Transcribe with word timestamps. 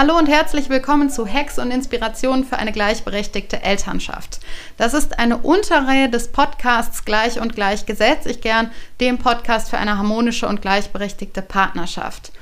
Hallo 0.00 0.16
und 0.16 0.30
herzlich 0.30 0.70
willkommen 0.70 1.10
zu 1.10 1.26
Hacks 1.26 1.58
und 1.58 1.70
Inspirationen 1.70 2.46
für 2.46 2.56
eine 2.56 2.72
gleichberechtigte 2.72 3.62
Elternschaft. 3.62 4.40
Das 4.78 4.94
ist 4.94 5.18
eine 5.18 5.36
Unterreihe 5.36 6.08
des 6.08 6.28
Podcasts 6.28 7.04
Gleich 7.04 7.38
und 7.38 7.54
Gleich 7.54 7.84
Gesetz. 7.84 8.24
Ich 8.24 8.40
gern 8.40 8.70
dem 8.98 9.18
Podcast 9.18 9.68
für 9.68 9.76
eine 9.76 9.98
harmonische 9.98 10.48
und 10.48 10.62
gleichberechtigte 10.62 11.42
Partnerschaft. 11.42 12.32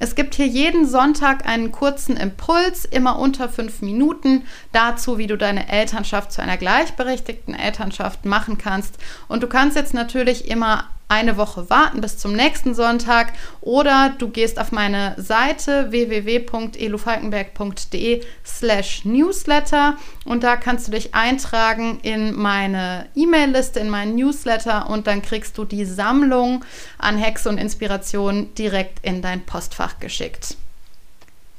Es 0.00 0.16
gibt 0.16 0.34
hier 0.34 0.48
jeden 0.48 0.88
Sonntag 0.88 1.46
einen 1.46 1.70
kurzen 1.70 2.16
Impuls, 2.16 2.84
immer 2.84 3.20
unter 3.20 3.48
fünf 3.48 3.80
Minuten, 3.80 4.42
dazu, 4.72 5.16
wie 5.16 5.28
du 5.28 5.38
deine 5.38 5.68
Elternschaft 5.68 6.32
zu 6.32 6.42
einer 6.42 6.56
gleichberechtigten 6.56 7.54
Elternschaft 7.54 8.24
machen 8.24 8.58
kannst. 8.58 8.98
Und 9.28 9.44
du 9.44 9.46
kannst 9.46 9.76
jetzt 9.76 9.94
natürlich 9.94 10.50
immer 10.50 10.88
eine 11.08 11.36
Woche 11.36 11.68
warten 11.70 12.00
bis 12.00 12.18
zum 12.18 12.32
nächsten 12.32 12.74
Sonntag 12.74 13.32
oder 13.60 14.12
du 14.18 14.28
gehst 14.28 14.58
auf 14.58 14.72
meine 14.72 15.14
Seite 15.16 15.90
www.elufalkenberg.de 15.90 18.24
slash 18.44 19.04
newsletter 19.04 19.96
und 20.24 20.42
da 20.42 20.56
kannst 20.56 20.88
du 20.88 20.92
dich 20.92 21.14
eintragen 21.14 22.00
in 22.02 22.34
meine 22.34 23.06
E-Mail-Liste, 23.14 23.78
in 23.80 23.90
meinen 23.90 24.14
Newsletter 24.16 24.90
und 24.90 25.06
dann 25.06 25.20
kriegst 25.22 25.56
du 25.58 25.64
die 25.64 25.84
Sammlung 25.84 26.64
an 26.98 27.20
Hacks 27.20 27.46
und 27.46 27.58
Inspirationen 27.58 28.54
direkt 28.54 29.04
in 29.04 29.22
dein 29.22 29.46
Postfach 29.46 29.98
geschickt. 29.98 30.56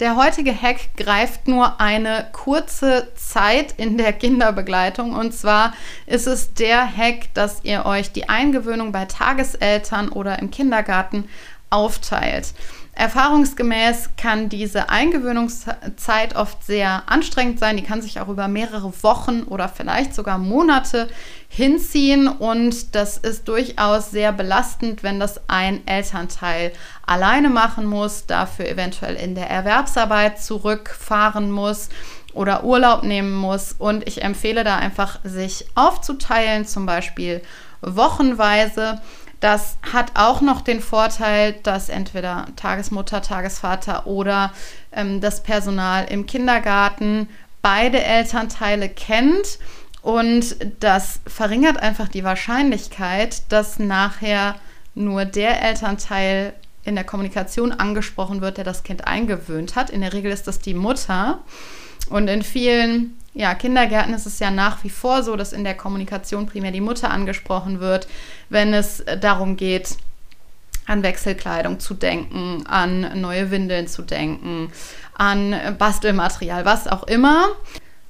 Der 0.00 0.16
heutige 0.16 0.52
Hack 0.60 0.96
greift 0.96 1.46
nur 1.46 1.80
eine 1.80 2.26
kurze 2.32 3.12
Zeit 3.14 3.74
in 3.76 3.96
der 3.96 4.12
Kinderbegleitung. 4.12 5.12
Und 5.12 5.32
zwar 5.32 5.72
ist 6.06 6.26
es 6.26 6.52
der 6.52 6.84
Hack, 6.84 7.32
dass 7.34 7.62
ihr 7.62 7.86
euch 7.86 8.10
die 8.10 8.28
Eingewöhnung 8.28 8.90
bei 8.90 9.04
Tageseltern 9.04 10.08
oder 10.08 10.40
im 10.40 10.50
Kindergarten 10.50 11.28
aufteilt. 11.74 12.54
Erfahrungsgemäß 12.96 14.10
kann 14.16 14.48
diese 14.48 14.88
Eingewöhnungszeit 14.88 16.36
oft 16.36 16.64
sehr 16.64 17.02
anstrengend 17.06 17.58
sein. 17.58 17.76
Die 17.76 17.82
kann 17.82 18.00
sich 18.00 18.20
auch 18.20 18.28
über 18.28 18.46
mehrere 18.46 18.92
Wochen 19.02 19.42
oder 19.42 19.68
vielleicht 19.68 20.14
sogar 20.14 20.38
Monate 20.38 21.08
hinziehen 21.48 22.28
und 22.28 22.94
das 22.94 23.18
ist 23.18 23.48
durchaus 23.48 24.12
sehr 24.12 24.32
belastend, 24.32 25.02
wenn 25.02 25.18
das 25.18 25.40
ein 25.48 25.84
Elternteil 25.86 26.72
alleine 27.04 27.50
machen 27.50 27.84
muss, 27.84 28.26
dafür 28.26 28.68
eventuell 28.68 29.16
in 29.16 29.34
der 29.34 29.50
Erwerbsarbeit 29.50 30.40
zurückfahren 30.40 31.50
muss 31.50 31.88
oder 32.32 32.62
Urlaub 32.62 33.02
nehmen 33.02 33.34
muss. 33.34 33.74
Und 33.76 34.06
ich 34.06 34.22
empfehle 34.22 34.62
da 34.62 34.76
einfach, 34.76 35.18
sich 35.24 35.66
aufzuteilen, 35.74 36.64
zum 36.64 36.86
Beispiel 36.86 37.42
wochenweise 37.82 39.00
das 39.44 39.76
hat 39.92 40.12
auch 40.14 40.40
noch 40.40 40.62
den 40.62 40.80
Vorteil, 40.80 41.52
dass 41.64 41.90
entweder 41.90 42.46
Tagesmutter, 42.56 43.20
Tagesvater 43.20 44.06
oder 44.06 44.54
ähm, 44.90 45.20
das 45.20 45.42
Personal 45.42 46.06
im 46.06 46.24
Kindergarten 46.24 47.28
beide 47.60 48.02
Elternteile 48.02 48.88
kennt. 48.88 49.58
Und 50.00 50.56
das 50.80 51.20
verringert 51.26 51.76
einfach 51.76 52.08
die 52.08 52.24
Wahrscheinlichkeit, 52.24 53.42
dass 53.50 53.78
nachher 53.78 54.54
nur 54.94 55.26
der 55.26 55.62
Elternteil 55.62 56.54
in 56.84 56.94
der 56.94 57.04
Kommunikation 57.04 57.70
angesprochen 57.70 58.40
wird, 58.40 58.56
der 58.56 58.64
das 58.64 58.82
Kind 58.82 59.06
eingewöhnt 59.06 59.76
hat. 59.76 59.90
In 59.90 60.00
der 60.00 60.14
Regel 60.14 60.32
ist 60.32 60.46
das 60.46 60.60
die 60.60 60.72
Mutter. 60.72 61.40
Und 62.08 62.28
in 62.28 62.42
vielen 62.42 63.18
ja, 63.34 63.54
Kindergärten 63.54 64.14
ist 64.14 64.26
es 64.26 64.38
ja 64.38 64.50
nach 64.50 64.84
wie 64.84 64.90
vor 64.90 65.22
so, 65.24 65.36
dass 65.36 65.52
in 65.52 65.64
der 65.64 65.74
Kommunikation 65.74 66.46
primär 66.46 66.70
die 66.70 66.80
Mutter 66.80 67.10
angesprochen 67.10 67.80
wird, 67.80 68.06
wenn 68.48 68.72
es 68.72 69.04
darum 69.20 69.56
geht, 69.56 69.96
an 70.86 71.02
Wechselkleidung 71.02 71.80
zu 71.80 71.94
denken, 71.94 72.64
an 72.66 73.20
neue 73.20 73.50
Windeln 73.50 73.88
zu 73.88 74.02
denken, 74.02 74.70
an 75.14 75.76
Bastelmaterial, 75.78 76.64
was 76.64 76.86
auch 76.86 77.04
immer. 77.04 77.46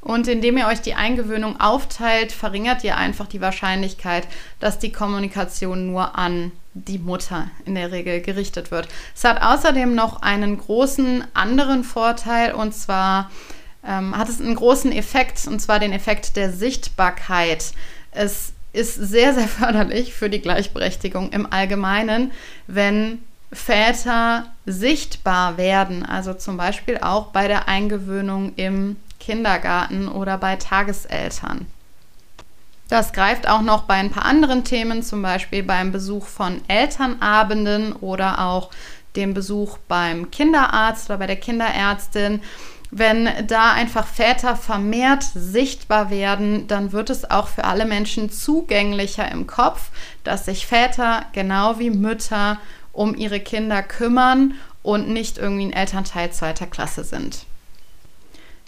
Und 0.00 0.26
indem 0.26 0.58
ihr 0.58 0.66
euch 0.66 0.80
die 0.80 0.94
Eingewöhnung 0.94 1.60
aufteilt, 1.60 2.32
verringert 2.32 2.82
ihr 2.82 2.96
einfach 2.96 3.28
die 3.28 3.40
Wahrscheinlichkeit, 3.40 4.26
dass 4.58 4.80
die 4.80 4.90
Kommunikation 4.90 5.86
nur 5.86 6.18
an 6.18 6.50
die 6.74 6.98
Mutter 6.98 7.48
in 7.66 7.76
der 7.76 7.92
Regel 7.92 8.20
gerichtet 8.20 8.72
wird. 8.72 8.88
Es 9.14 9.22
hat 9.22 9.42
außerdem 9.42 9.94
noch 9.94 10.22
einen 10.22 10.58
großen 10.58 11.24
anderen 11.34 11.84
Vorteil 11.84 12.52
und 12.52 12.74
zwar 12.74 13.30
ähm, 13.86 14.16
hat 14.16 14.28
es 14.28 14.40
einen 14.40 14.54
großen 14.54 14.92
Effekt, 14.92 15.46
und 15.46 15.60
zwar 15.60 15.78
den 15.78 15.92
Effekt 15.92 16.36
der 16.36 16.52
Sichtbarkeit. 16.52 17.72
Es 18.10 18.52
ist 18.72 18.94
sehr, 18.94 19.34
sehr 19.34 19.48
förderlich 19.48 20.14
für 20.14 20.30
die 20.30 20.40
Gleichberechtigung 20.40 21.30
im 21.30 21.50
Allgemeinen, 21.52 22.32
wenn 22.66 23.18
Väter 23.52 24.46
sichtbar 24.64 25.58
werden, 25.58 26.06
also 26.06 26.32
zum 26.32 26.56
Beispiel 26.56 26.98
auch 26.98 27.26
bei 27.26 27.48
der 27.48 27.68
Eingewöhnung 27.68 28.54
im 28.56 28.96
Kindergarten 29.20 30.08
oder 30.08 30.38
bei 30.38 30.56
Tageseltern. 30.56 31.66
Das 32.88 33.12
greift 33.12 33.48
auch 33.48 33.62
noch 33.62 33.84
bei 33.84 33.94
ein 33.94 34.10
paar 34.10 34.24
anderen 34.24 34.64
Themen, 34.64 35.02
zum 35.02 35.22
Beispiel 35.22 35.62
beim 35.62 35.92
Besuch 35.92 36.26
von 36.26 36.60
Elternabenden 36.68 37.92
oder 37.94 38.40
auch 38.40 38.70
dem 39.16 39.34
Besuch 39.34 39.78
beim 39.88 40.30
Kinderarzt 40.30 41.08
oder 41.08 41.18
bei 41.18 41.26
der 41.26 41.36
Kinderärztin. 41.36 42.40
Wenn 42.94 43.26
da 43.46 43.72
einfach 43.72 44.06
Väter 44.06 44.54
vermehrt 44.54 45.24
sichtbar 45.34 46.10
werden, 46.10 46.66
dann 46.66 46.92
wird 46.92 47.08
es 47.08 47.30
auch 47.30 47.48
für 47.48 47.64
alle 47.64 47.86
Menschen 47.86 48.30
zugänglicher 48.30 49.32
im 49.32 49.46
Kopf, 49.46 49.90
dass 50.24 50.44
sich 50.44 50.66
Väter 50.66 51.24
genau 51.32 51.78
wie 51.78 51.88
Mütter 51.88 52.58
um 52.92 53.14
ihre 53.14 53.40
Kinder 53.40 53.82
kümmern 53.82 54.52
und 54.82 55.08
nicht 55.08 55.38
irgendwie 55.38 55.64
ein 55.64 55.72
Elternteil 55.72 56.32
zweiter 56.32 56.66
Klasse 56.66 57.02
sind. 57.02 57.46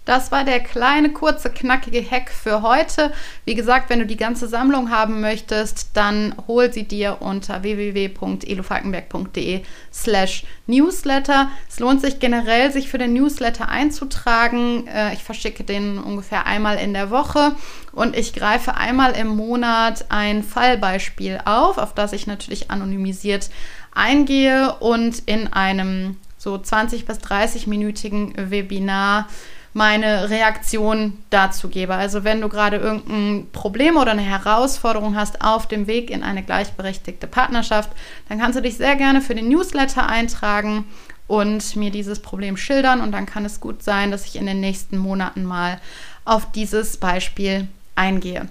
Das 0.05 0.31
war 0.31 0.45
der 0.45 0.61
kleine, 0.61 1.11
kurze, 1.11 1.49
knackige 1.49 2.05
Hack 2.09 2.31
für 2.31 2.61
heute. 2.61 3.11
Wie 3.47 3.55
gesagt, 3.55 3.89
wenn 3.89 4.01
du 4.01 4.07
die 4.07 4.19
ganze 4.19 4.49
Sammlung 4.49 4.91
haben 4.91 5.23
möchtest, 5.23 5.89
dann 5.95 6.35
hol 6.47 6.71
sie 6.73 6.85
dir 6.85 7.19
unter 7.21 7.63
www.elofalkenberg.de 7.63 9.63
slash 9.93 10.45
newsletter. 10.67 11.49
Es 11.69 11.81
lohnt 11.81 12.03
sich 12.03 12.19
generell, 12.19 12.71
sich 12.71 12.91
für 12.91 12.99
den 12.99 13.15
Newsletter 13.15 13.71
einzutragen. 13.71 14.87
Äh, 14.89 15.15
ich 15.15 15.25
verschicke 15.25 15.65
den 15.65 15.99
ungefähr 15.99 16.47
einmal 16.47 16.77
in 16.77 16.93
der 16.93 17.11
Woche 17.11 17.53
und 17.93 18.15
ich 18.15 18.35
greife 18.35 18.75
einmal 18.75 19.13
im 19.13 19.29
Monat 19.29 20.05
ein 20.11 20.43
Fallbeispiel 20.43 21.41
auf, 21.47 21.79
auf 21.79 21.95
das 21.95 22.13
ich 22.13 22.27
natürlich 22.27 22.71
anonymisiert 22.71 23.49
eingehe 23.95 24.75
und 24.81 25.23
in 25.27 25.53
einem 25.53 26.17
so 26.37 26.59
20 26.59 27.07
bis 27.07 27.19
30 27.21 27.67
minütigen 27.67 28.35
Webinar 28.37 29.29
meine 29.75 30.31
Reaktion 30.31 31.19
dazu 31.31 31.69
gebe. 31.69 31.95
Also 31.95 32.25
wenn 32.25 32.41
du 32.41 32.49
gerade 32.49 32.77
irgendein 32.77 33.49
Problem 33.53 33.97
oder 33.97 34.13
eine 34.13 34.23
Herausforderung 34.23 35.17
hast 35.17 35.43
auf 35.43 35.67
dem 35.67 35.87
Weg 35.89 36.11
in 36.11 36.23
eine 36.23 36.45
gleichberechtigte 36.45 37.27
Partnerschaft, 37.27 37.91
dann 38.29 38.39
kannst 38.39 38.57
du 38.57 38.63
dich 38.63 38.77
sehr 38.77 38.95
gerne 38.95 39.21
für 39.21 39.35
den 39.35 39.49
Newsletter 39.49 40.09
eintragen 40.09 40.85
und 41.27 41.75
mir 41.75 41.91
dieses 41.91 42.21
Problem 42.21 42.57
schildern 42.57 43.01
und 43.01 43.13
dann 43.13 43.27
kann 43.27 43.45
es 43.45 43.61
gut 43.61 43.83
sein, 43.83 44.13
dass 44.13 44.27
ich 44.27 44.37
in 44.37 44.47
den 44.47 44.61
nächsten 44.61 44.97
Monaten 44.97 45.45
mal 45.45 45.81
auf 46.25 46.53
dieses 46.53 46.97
Beispiel 46.97 47.67
eingehe. 47.97 48.49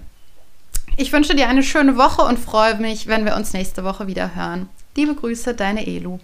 Ich 0.96 1.10
wünsche 1.12 1.34
dir 1.34 1.48
eine 1.48 1.62
schöne 1.62 1.96
Woche 1.96 2.22
und 2.22 2.38
freue 2.38 2.76
mich, 2.76 3.06
wenn 3.06 3.24
wir 3.24 3.34
uns 3.34 3.52
nächste 3.54 3.82
Woche 3.82 4.06
wieder 4.06 4.34
hören. 4.34 4.68
Liebe 4.94 5.14
Grüße, 5.14 5.54
deine 5.54 5.86
Elu. 5.86 6.18